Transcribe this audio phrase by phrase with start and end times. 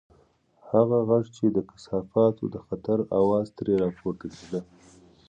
[0.69, 4.61] هغه غږ چې د کثافاتو د خطر اواز ترې راپورته کېده.